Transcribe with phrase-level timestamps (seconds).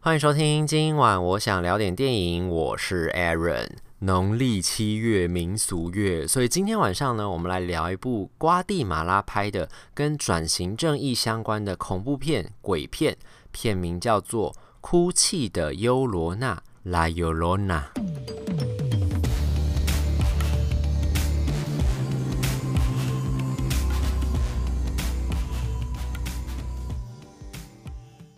[0.00, 3.68] 欢迎收听，今晚我想聊点电影，我是 Aaron。
[3.98, 13.16] 农历七月民俗月，所以今天晚上呢，我们来聊一部瓜地马拉拍的跟转型正义相关的恐怖片、鬼片，
[13.50, 17.82] 片名叫做《哭泣的优罗娜》（La Llorona）。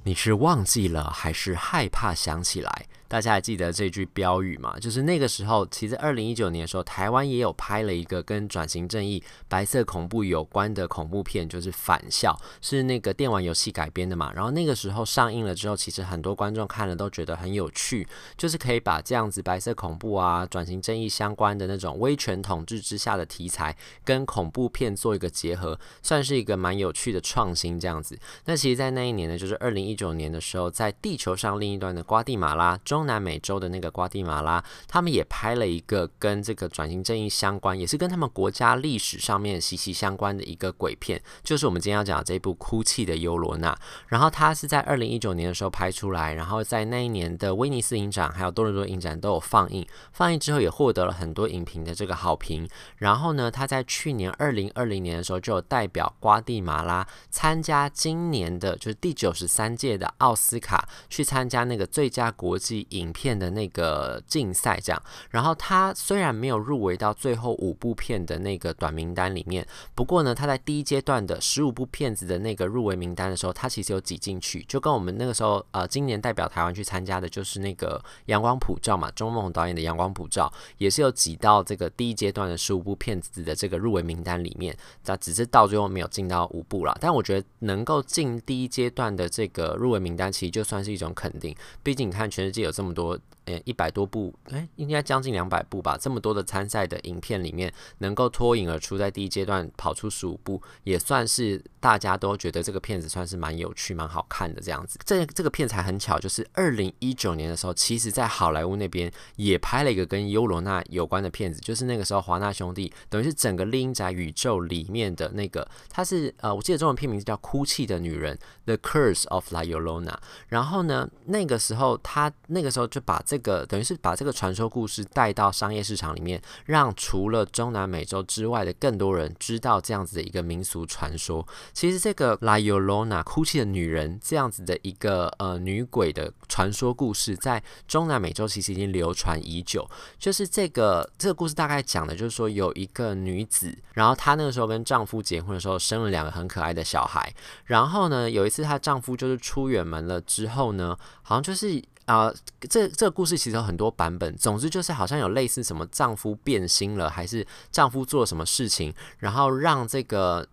[0.02, 2.86] 你是忘记了，还是害怕想起来？
[3.10, 4.78] 大家还记得这句标语吗？
[4.78, 14.32] 就是那个时候，其实二零一九年的时候，台湾也有拍了一个跟转型正义、白色恐怖有关的恐怖片，就是《返校》，是那个电玩游戏改编的嘛。
[14.32, 28.16] 然后那个时候上映了之后，其实很多观众看了都觉得很有趣，就是可以把这样子白色恐怖啊、转型正义相关的那种威权统治之下的题材，跟恐怖片做一个结合，算是一个蛮有趣的创新这样子。
[28.44, 32.99] 那其实，在那一年呢，就是二零一九年的时候，在地球上另一端的瓜地马拉中。
[33.00, 43.72] 中南美洲的那个瓜地马拉，他们也拍了一个跟这个转型正义相关，也是跟他们国家历史上面息息相关的一个鬼片，就是我们今天要讲的这一部《哭泣的优罗娜》。
[44.08, 52.68] 然后它是在二零一九年的时候拍出来，然后在那一年的威尼斯影展还有多伦多影展都有放映，放映之后也获得了很多影评的这个好评。
[52.98, 62.86] 然后呢，他在去年二零二零年的时候就有代表瓜地马拉参加今年的就是第九十三届的奥斯卡，去参加那个最佳国际。
[62.90, 86.96] 影片的那个竞赛这样，然后他虽然没有入围到最后五部片的那个短名单里面，不过呢，他在第一阶段的十五部片子的那个入围名单的时候，他其实有挤进去，就跟我们那个时候呃，今年代表台湾去参加的就是那个《阳光普照》嘛，钟孟宏导演的《阳光普照》也是有挤到这个第一阶段的十五部片子的这个入围名单里面，那只是到最后没有进到五部了。
[87.00, 93.20] 但我觉得能够进第一阶段的这个入围名单，其实就算是一种肯定，毕竟你看全世界有这么多。
[93.52, 95.96] 呃，一百多部，哎，应该将近两百部吧。
[96.00, 104.98] 这么多的参赛的影片里面，能够脱颖而出，在第一阶段跑出十五部，也算是大家都觉得这个片子算是蛮有趣、蛮好看的这样子。
[105.04, 120.14] 这这个片才很巧，就是二零一九年的时候，其实在好莱坞那边也拍了一个跟优罗娜有关的片子，就是那个时候华纳兄弟等于是整个厉阴宅宇宙里面的那个，它是呃，我记得中文片名字叫《哭泣的女人》（The Curse of La Llorona）。
[120.48, 131.46] 然后呢，那个时候他那个时候就把这个等于是把这个传说故事带到商业市场里面，让除了中南美洲之外的更多人知道这样子的一个民俗传说。
[131.72, 139.88] 其实这个 La Llorona 哭泣的女人这样子的一个呃女鬼的传说故事，在中南美洲其实已经流传已久。
[140.18, 147.32] 就是这个这个故事大概讲的就是说，有一个女子，然后她那个时候跟丈夫结婚的时候生了两个很可爱的小孩。
[147.64, 151.82] 然后呢，有一次她丈夫就是出远门了之后呢，好像就是。
[152.06, 154.36] 啊、这这个故事其实有很多版本。
[154.36, 160.46] 总之就是好像有类似什么丈夫变心了，还是丈夫做了什么事情，然后让这个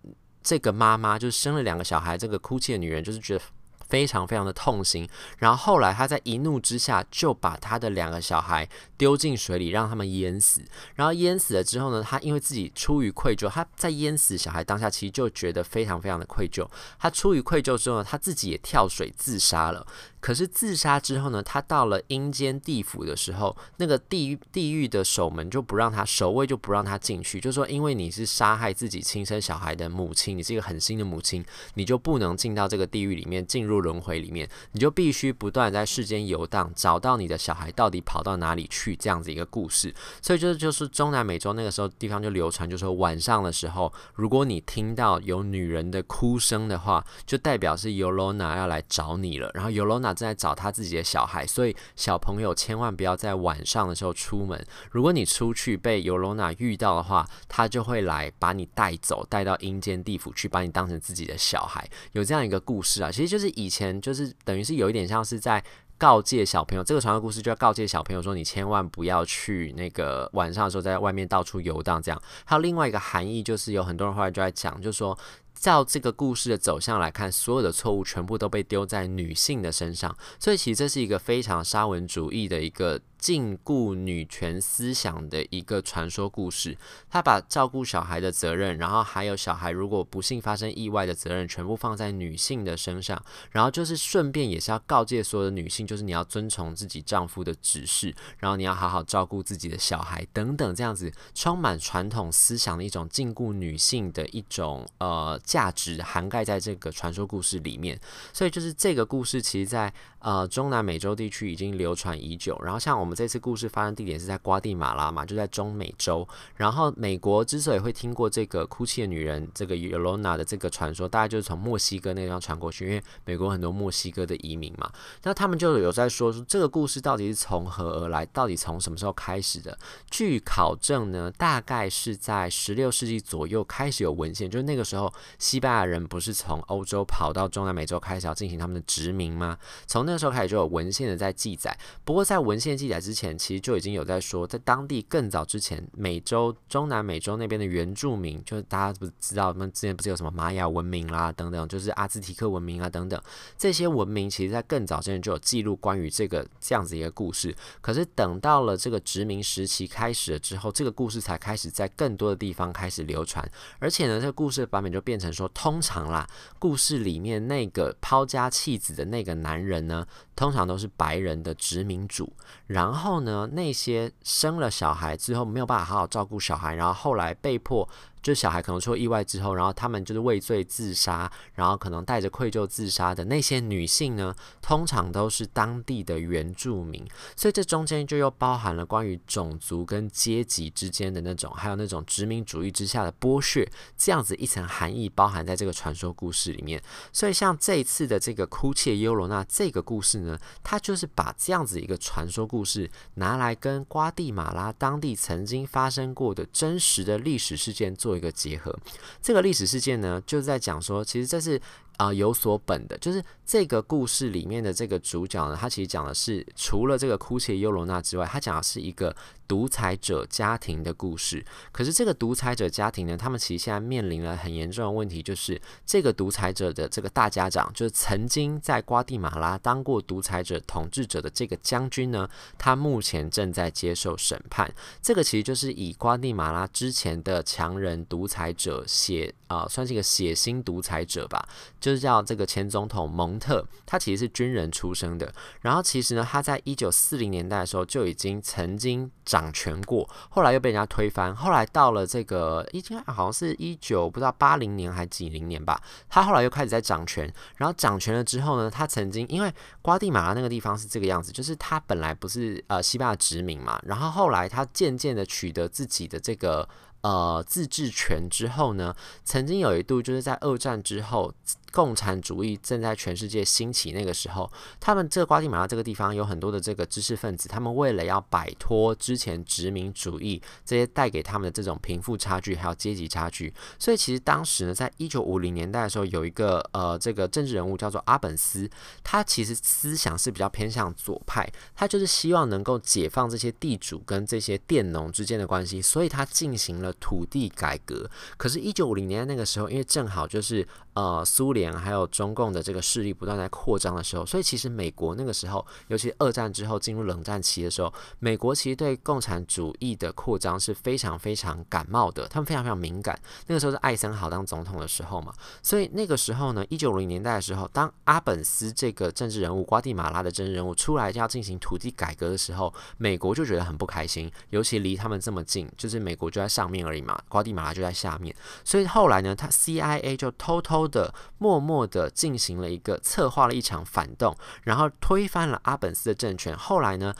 [0.44, 3.42] 这个妈妈就是生了两个小孩，这个哭泣的女人就是觉得
[3.90, 5.10] 非常非常的痛心。
[5.38, 10.62] 然后后来她在一怒之下就把她的两个小孩丢进水里，让他们淹死。
[10.96, 16.68] 然后淹死了之后呢，他因为自己出于愧疚，他在淹死小孩当下其实就觉得非常非常的愧疚。
[17.00, 19.86] 他出于愧疚之后呢，她自己也跳水自杀了。
[20.20, 39.94] 可是自杀之后呢，他到了阴间地府的时候，那个地狱地狱的守门就不让他守卫，就不让他进去，就说因为你是杀害自己亲生小孩的母亲，你是一个狠心的母亲，你就不能进到这个地狱里面，进入轮回里面，你就必须不断在世间游荡，找到你的小孩到底跑到哪里去，去这样子一个故事。
[40.22, 50.08] 所以就是就是中南美洲那个时候地方就流传，就说晚上的时候，如果你听到有女人的哭声的话，就代表是尤罗娜要来找你了，然后尤罗娜。
[50.18, 54.66] 正在找他自己的小孩，所以小朋友千万不要在晚上的时候出门。
[54.90, 61.88] 如果你出去被尤罗娜遇到的话，他就会来把你带走，带到阴间地府去，把你当成自己的小孩。
[62.14, 65.64] 有这样一个故事啊，其实就是以前就是等于是有一点像是在
[65.98, 72.02] 告诫小朋友，这个传说故事就要告诫小朋友说，你千万不要去那个晚上的时候在外面到处游荡。
[72.02, 75.18] 这样还有另外一个含义，就是有很多人后来就在讲，就是说。
[75.60, 83.02] 照这个故事的走向来看，所有的错误全部都被丢在女性的身上，所以其实这是一个非常沙文主义的一个。
[83.18, 86.78] 禁锢女权思想的一个传说故事，
[87.10, 93.22] 他把照顾小孩的责任，然后还有小孩如果不幸发生意外的责任，全部放在女性的身上，
[93.52, 108.00] 然后就是顺便也是要告诫所有的女性，就是你要遵从自己丈夫的指示，然后你要好好照顾自己的小孩等等，这样子充满传统思想的一种禁锢女性的一种呃价值涵盖在这个传说故事里面。
[108.32, 112.60] 所以就是这个故事，其实在呃中南美洲地区已经流传已久。
[112.64, 116.28] 然后像我我们这次故事发生地点是在瓜地马拉嘛，就在中美洲。
[116.58, 124.92] 然后美国之所以会听过这个哭泣的女人这个尤罗娜的这个传说，大概就是从墨西哥那地方传过去，因为美国很多墨西哥的移民嘛。
[125.24, 129.80] 那他们就有在说说这个故事到底是从何而来，到底从什么时候开始的？
[130.12, 139.58] 据考证呢，大概是在十六世纪左右开始有文献，就是那个时候西班牙人不是从欧洲跑到中南美洲开始要进行他们的殖民吗？
[139.86, 141.74] 从那个时候开始就有文献的在记载。
[142.04, 153.22] 不过在文献记载之前，其实就已经有在说，在当地更早之前，美洲中南美洲那边的原住民，就是大家不知道，他们之前不是有什么玛雅文明啦等等，就是阿兹提克文明啊等等，
[153.58, 157.56] 这些文明其实在更早之前就有记录关于这个这样子一个故事。
[157.82, 163.48] 可是等到了这个殖民时期开始了之后，这个故事才开始在更多的地方开始流传，
[163.80, 166.28] 而且呢，这个故事的版本就变成说，通常啦，
[166.60, 170.06] 故事里面那个抛家弃子的那个男人呢，
[170.38, 172.32] 通常都是白人的殖民主，
[172.68, 177.90] 然后呢，那些生了小孩之后没有办法好好照顾小孩，然后后来被迫。
[178.22, 187.06] 就小孩可能出意外之后，然后他们就是畏罪自杀，然后可能带着愧疚自杀的那些女性呢，通常都是当地的原住民，
[187.36, 196.82] 所以这中间就又包含了关于种族跟阶级之间的那种，还有那种殖民主义之下的剥削，这样子一层含义包含在这个传说故事里面。
[197.12, 207.88] 所以像这一次的这个哭泣的尤罗娜这个故事呢，它就是把这样子一个传说故事拿来跟瓜地马拉当地曾经发生过的真实的历史事件。
[208.08, 208.74] 做一个结合，
[209.22, 211.62] 这个历史事件呢，就是在讲说，其实这是。
[211.98, 219.16] 啊、有所本的，就是这个故事里面的这个主角呢，他其实讲的是除了这个哭泣的尤罗娜之外，他讲的是一个
[219.48, 221.44] 独裁者家庭的故事。
[221.72, 232.30] 可是这个独裁者家庭呢，他们其实现在面临了很严重的问题，就是这个独裁者的这个大家长，就是曾经在瓜地马拉当过独裁者统治者的这个将军呢，
[232.60, 234.72] 他目前正在接受审判。
[235.02, 241.48] 这个其实就是以瓜地马拉之前的强人独裁者血啊、算是一个血腥独裁者吧。
[241.88, 245.34] 就是叫这个前总统蒙特，他其实是军人出身的。
[245.62, 251.34] 然后其实呢，他在一九四零年代的时候就已经曾经掌权过，后来又被人家推翻。
[251.34, 257.34] 后来到了这个已经好像是一九不知道八零年还几零年吧，他后来又开始在掌权。
[257.56, 259.50] 然后掌权了之后呢，他曾经因为
[259.82, 266.68] 瓜地马拉那个地方是这个样子，就是他本来不是呃西班牙殖民嘛，然后后来他渐渐的取得自己的这个
[267.00, 268.94] 呃自治权之后呢，
[269.24, 271.34] 曾经有一度就是在二战之后。
[271.72, 288.70] 共产主义正在全世界兴起那个时候，他们这个瓜地马拉这个地方有很多的这个知识分子，他们为了要摆脱之前殖民主义这些带给他们的这种贫富差距还有阶级差距，所以其实当时呢，在一九五零年代的时候，有一个呃这个政治人物叫做阿本斯，
[289.04, 298.10] 他其实思想是比较偏向左派，他就是希望能够解放这些地主跟这些佃农之间的关系，所以他进行了土地改革。
[298.38, 301.68] 可是，一九五零年代那个时候，因为正好就是呃苏联。
[301.78, 313.20] 还有中共的这个势力不断在扩张的时候，所以其实美国那个时候，尤其二战之后进入冷战期的时候，美国其实对共产主义的扩张是非常非常感冒的，他们非常非常敏感。
[313.46, 331.58] 那个时候是艾森豪当总统的时候嘛，所以那个时候呢，一九五零年代的时候，当阿本斯这个政治人物，瓜地马拉的政治人物出来就要进行土地改革的时候，美国就觉得很不开心，尤其离他们这么近，就是美国就在上面而已嘛，瓜地马拉就在下面，所以后来呢，他 CIA 就偷偷的默。
[331.68, 336.56] 默的进行了一个策划了一场反动，然后推翻了阿本斯的政权。
[336.56, 337.14] 后来呢，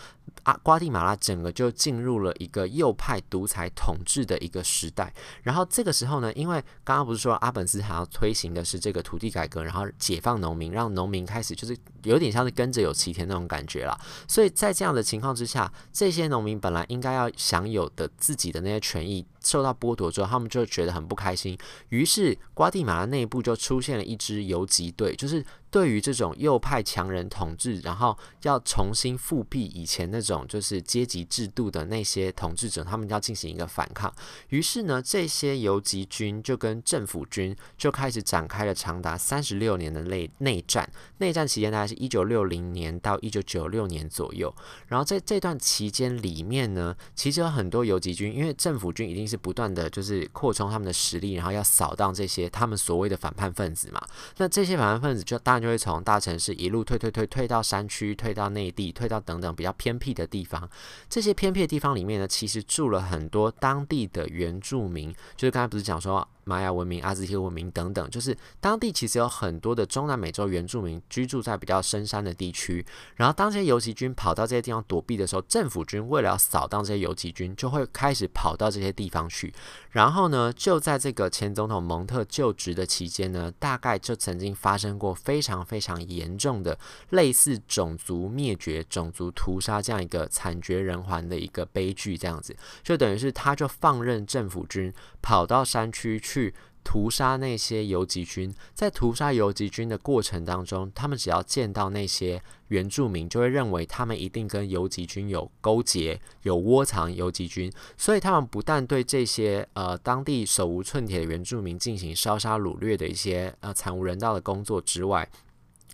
[0.44, 5.14] 阿瓜地马拉整个就进入了一个右派独裁统治的一个时代。
[5.44, 14.00] 然后这个时候呢，因为刚刚不是说阿本斯还要推行的是这个土地改革，然后解放农民，让农民开始就是有点像是跟着有其田那种感觉了。
[14.30, 21.58] 所以在这样的情况之下，这些农民本来应该要享有的自己的那些权益受到剥夺之后，他们就觉得很不开心。
[21.90, 25.44] 于是瓜地马拉内部就出现了一支游击队，就是。
[25.70, 34.12] 对于这种右派强人统治，然后要重新复辟以前那种就是阶级制度的那些统治者，他们要进行一个反抗。
[34.48, 40.90] 于是呢，这些游击军就跟政府军就开始展开了长达三十六年的内内战。
[41.18, 44.52] 内战期间大概是一九六零年到一九九六年左右。
[44.88, 54.02] 然后在这段期间里面呢，其实有很多游击军，因为政府军一定是不断的就是扩充他们的实力，然后要扫荡这些他们所谓的反叛分子嘛。
[54.38, 60.70] 那这些反叛分子就当然就会从大城市一路退退退退到山区，退到内地，退到等等比较偏僻的地方。
[61.10, 65.14] 这些偏僻的地方里面呢，其实住了很多当地的原住民。
[65.36, 66.28] 就是刚才不是讲说。
[66.48, 72.84] 玛雅文明、阿兹特文明等等，就是当地其实有很多的中南美洲原住民居住在比较深山的地区。
[73.16, 79.54] 然后当这些游击军跑到这些地方躲避的时候，政府军为了要扫荡这些游击军，就会开始跑到这些地方去。
[79.92, 96.37] 然后呢，就在这个前总统蒙特就职的期间呢，大概就曾经发生过非常非常严重的类似种族灭绝、种族屠杀这样一个惨绝人寰的一个悲剧，这样子，就等于是他就放任政府军跑到山区去。
[96.38, 96.54] 去
[96.84, 115.28] 屠杀那些游击军，在屠杀游击军的过程当中，他们只要见到那些原住民，就会认为他们一定跟游击军有勾结、有窝藏游击军，所以他们不但对这些呃当地手无寸铁的原住民进行烧杀掳掠的一些呃惨无人道的工作之外，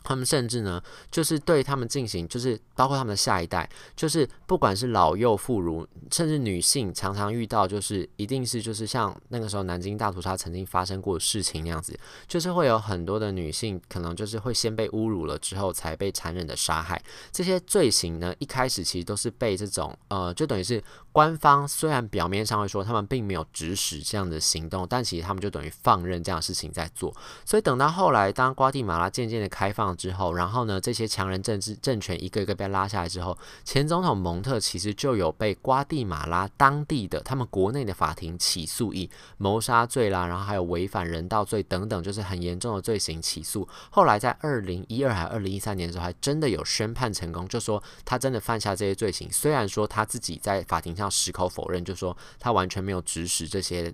[0.04, 17.02] 他们甚至呢，就是对他们进行，就是包括他们的下一代，就是不管是老幼妇孺，甚至女性，常常遇到就是一定是就是像那个时候南京大屠杀曾经发生过的事情那样子，就是会有很多的女性可能就是会先被侮辱了之后才被残忍的杀害。
[17.32, 20.84] 这些罪行呢，一开始其实都是被这种呃，就等于是
[21.14, 27.16] 官方虽然表面上会说他们并没有指使这样的行动，但其实他们就等于放任这样的事情在做。
[27.46, 29.93] 所以等到后来，当瓜地马拉渐渐的开放。
[29.96, 43.68] 之后，然后呢，这些强人政治政权一个一个被拉下来之后，前总统蒙特其实就有被瓜地马拉当地的他们国内的法庭起诉以谋杀罪啦，然后还有违反人道罪等等，就是很严重的罪行起诉。
[43.90, 49.32] 后来在二零一二还二零一三年的时候，还真的有宣判成功，就说他真的犯下这些罪行。
[49.32, 53.94] 虽然说他自己在法庭上矢口否认，就说他完全没有指使这些。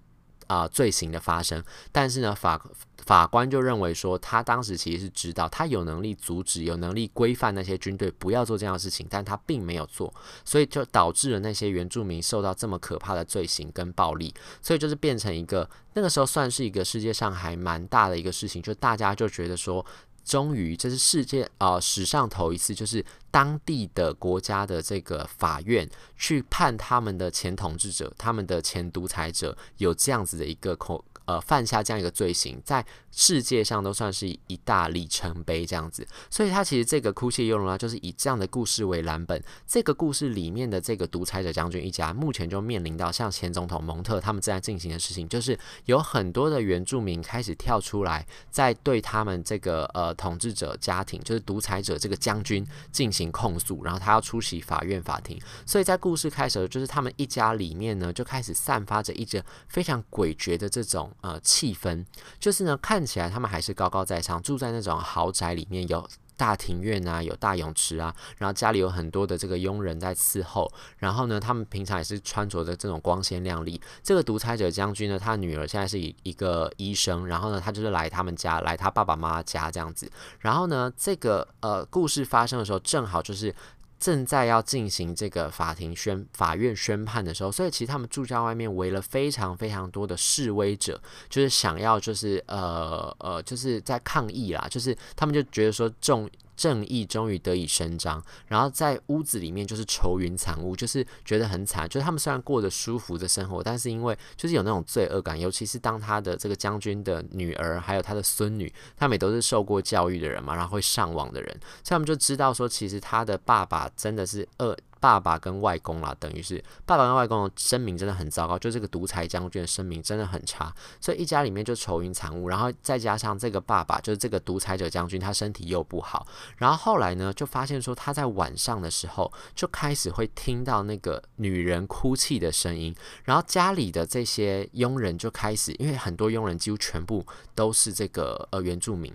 [0.50, 2.60] 啊、罪行的发生，但是呢，法
[3.06, 10.12] 法官就认为说，他当时其实是知道，他有能力阻止，有能力规范那些军队不要做这样的事情，但他并没有做，
[10.44, 19.86] 所以就导致了那些原住民受到这么可怕的罪行跟暴力，所以就是变成一个那个时候算是一个世界上还蛮大的一个事情，就大家就觉得说。
[20.30, 31.04] 终于，这是世界啊、史上头一次，就是当地的国家的这个法院去判他们的前统治者、他们的前独裁者有这样子的一个口。
[31.30, 36.08] 呃，犯下这样一个罪行，在世界上都算是一大里程碑这样子。
[36.28, 39.40] 所以，他其实这个哭泣尤伦拉就是以这样的故事为蓝本。
[39.68, 45.56] 这个故事里面的这个独裁者将军一家，目前就面临到像前总统蒙特他们正在进行的事情，就是
[45.86, 55.40] 有很多的原住民开始跳出来，在对他们这个呃统治者家庭，就是独裁者这个将军进行控诉，然后他要出席法院法庭。
[55.64, 61.12] 所以在故事开始，就是他们一家里面呢，就开始散发着一种非常诡谲的这种。
[61.22, 62.06] 呃，气氛
[62.40, 66.08] 就是呢，看起来他们还是高高在上，住在那种豪宅里面，有
[66.38, 73.82] 大庭院啊，有大泳池啊，然后家里有很多的这个佣人在伺候，然后呢，他们平常也是穿着的这种光鲜亮丽。
[74.02, 80.10] 这个独裁者将军呢，他女儿现在是一一个医生，然后呢，他就是来他们家，来他爸爸妈妈家这样子。
[80.40, 83.54] 然后呢，这个呃故事发生的时候，正好就是。
[84.00, 96.30] 正在要进行这个法庭宣法院宣判的时候，所以其实他们住在外面围了非常非常多的示威者，就是想要就是呃呃就是在抗议啦，就是他们就觉得说众。
[96.60, 101.88] 正义终于得以伸张，然后在屋子里面就是愁云惨雾，就是觉得很惨。
[101.88, 111.50] 就是他们虽然过着舒服的生活，但是因为就是有那种罪恶感，尤其是当他的这个将军的女儿还有他的孙女，他们也都是受过教育的人嘛，然后会上网的人，
[111.82, 114.78] 所以他们就知道说，其实他的爸爸真的是恶。
[115.00, 126.28] 爸爸跟外公啦，等于是爸爸跟外公的声名真的很糟糕，就这个独裁将军的声名真的很差，所以一家里面就愁云惨雾，然后再加上这个爸爸就是这个独裁者将军，他身体又不好，
[126.58, 137.26] 然后后来呢就发现说他在晚上的时候就开始会听到那个女人哭泣的声音，然后家里的这些佣人就开始，因为很多佣人几乎全部
[137.56, 139.14] 都是这个呃原住民，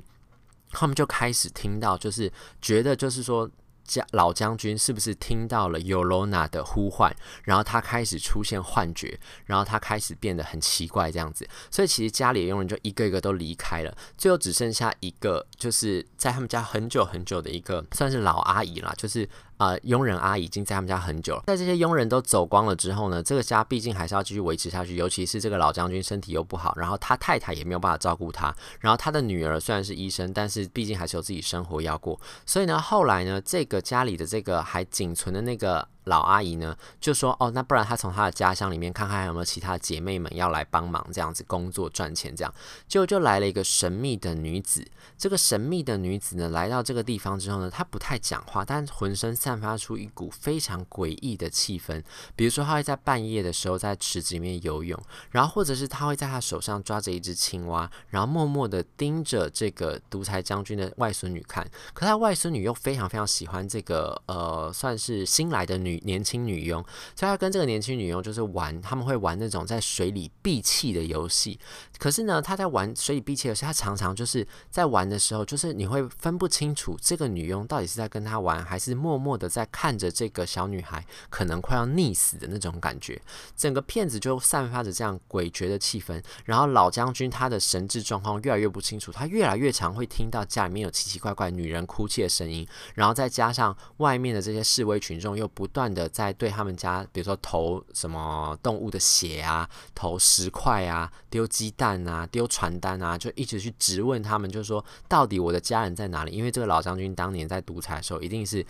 [0.70, 3.50] 他们就开始听到，就是觉得就是说。
[3.84, 7.14] 将老将军是不是听到了尤罗娜的呼唤，
[7.44, 19.28] 然后他开始出现幻觉，然后他开始变得很奇怪这样子，所以其实家里佣人就一个一个都离开了，最后只剩下一个，就是在他们家很久很久的一个算是老阿姨啦，就是。
[19.56, 21.44] 啊、佣人阿姨已经在他们家很久了。
[21.46, 24.96] 在这些佣人都走光了之后呢，这个家毕竟还是要继续维持下去。
[24.96, 28.54] 尤其是这个老将军身体又不好，然后他太太也没有办法照顾他。
[28.80, 32.20] 然后他的女儿虽然是医生，但是毕竟还是有自己生活要过。
[32.44, 42.54] 所以呢，后来呢，这个家里的这个还仅存的那个老阿姨呢就说：“哦，那不然她从她的家乡里面看看还有没有其他姐妹们要来帮忙，这样子工作赚钱。”这样，
[42.86, 44.86] 结果就来了一个神秘的女子。
[45.16, 52.02] 这个神秘的女子呢，来到这个地方之后呢，她不太讲话，但浑身散发出一股非常诡异的气氛。
[52.34, 61.66] 比如说，她会在半夜的时候在池子里面游泳，然后或者是她会在她手上抓着一只青蛙，然后默默地盯着这个独裁将军的外孙女看。
[61.92, 66.82] 可她外孙女又非常非常喜欢这个呃，算是新来的女年轻女佣，
[67.14, 71.58] 所以她跟这个年轻女佣就是玩，他们会玩那种在水里闭气的游戏。
[71.98, 83.20] 可是呢，她在玩水里闭气游戏，他，常常就是在玩的时候，就是你会分不清楚这个女佣到底是在跟她玩，还是默默的在看着这个小女孩可能快要溺死的那种感觉。
[83.56, 86.22] 整个片子就散发着这样诡谲的气氛。
[86.44, 106.32] 然后老将军他的神智状况越来越不清楚，他越来越常会听到家里面有奇奇怪怪女人哭泣的声音，然后再加上外面的这些示威群众又不断的在对他们家，比如说投什么动物的血啊，投石块啊，丢鸡蛋啊，丢传单啊，就一直去质问他们，就是说到底我的家人在哪里？
[106.32, 108.64] 因为这个老将军当年在独裁的时候，一定是。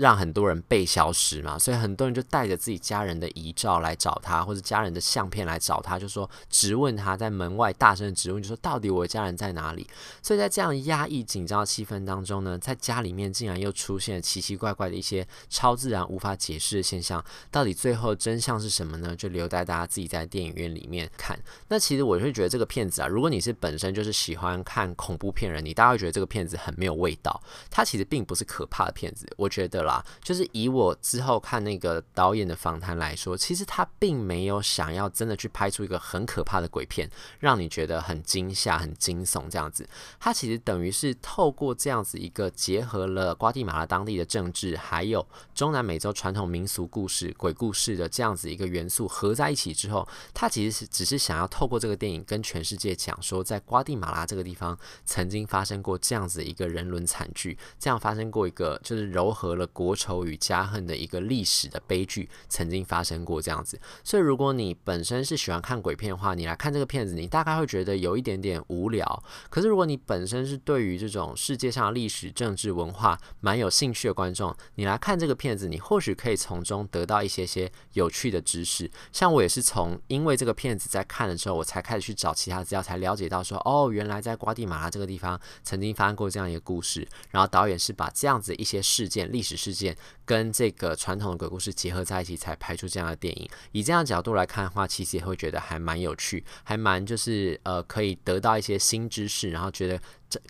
[0.00, 9.86] 让很多人被消失嘛，所以很多人就带着自己家人的遗照来找他，或者家人的相片来找他，就说质问他在门外大声的质问，就说到底我的家人在哪里？
[10.22, 19.14] 所以在这样压抑紧张的气氛当中呢，在家里面竟然又出现了奇奇怪怪的一些超自然无法解释的现象，到底最后真相是什么呢？
[19.14, 21.38] 就留待大家自己在电影院里面看。
[21.68, 27.38] 那其实我会觉得这个片子啊，如果你是本身就是喜欢看恐怖片人，你大概会觉得这个片子很没有味道。
[27.70, 29.89] 它其实并不是可怕的片子，我觉得啦。
[30.22, 39.88] 就是以我之后看那个导演的访谈来说，其实他并没有想要真的去拍出一个很可怕的鬼片，让你觉得很惊吓、很惊悚这样子。
[40.18, 59.66] 他其实等于是透过这样子一个结合了瓜地马拉当地的政治，还有中南美洲传统民俗故事、鬼故事的这样子一个元素合在一起之后，他其实是只是想要透过这个电影跟全世界讲说，在瓜地马拉这个地方曾经发生过这样子一个人伦惨剧，这样发生过一个就是糅合了。
[59.72, 69.24] 国仇与家恨的一个历史的悲剧曾经发生过这样子，所以如果你本身是喜欢看鬼片的话，你来看这个片子，你大概会觉得有一点点无聊。
[69.48, 78.90] 可是如果你本身是对于这种世界上历史、政治、文化蛮有兴趣的观众，你来看这个片子，你或许可以从中得到一些些有趣的知识。
[79.12, 87.06] 像我也是从因为这个片子在看了之后，我才开始去找其他资料，才了解到说，哦，原来在瓜地马拉这个地方曾经发生过这样一个故事。
[87.30, 89.94] 然后导演是把这样子一些事件、历史事件
[90.24, 93.48] 跟这个传统的鬼故事结合在一起，才拍出这样的电影。
[93.72, 100.00] 以这样的角度来看的话，其实也会觉得还蛮有趣，还蛮就是呃，可以得到一些新知识，然后觉得。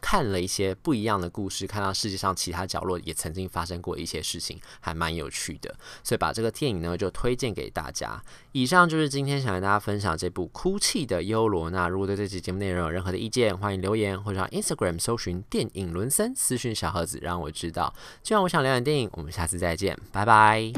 [0.01, 5.75] 看了一些不一样的故事，看到世界上其他角落也曾经发生过一些事情，还蛮有趣的。
[6.03, 8.23] 所以把这个电影呢就推荐给大家。
[8.53, 11.87] 以上就是今天想跟大家分享这部《哭泣的优罗娜》。
[11.88, 17.95] 如果对这期节目内容有任何的意见，欢迎留言或者上 Instagram 搜寻电影伦森私讯小盒子，让我知道。
[18.23, 20.73] 今晚我想聊点电影，我们下次再见，拜拜。